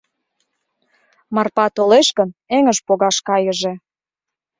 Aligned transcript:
Марпа 1.33 1.65
толеш 1.75 2.07
гын, 2.17 2.29
эҥыж 2.55 2.77
погаш 2.87 3.17
кайыже. 3.27 3.73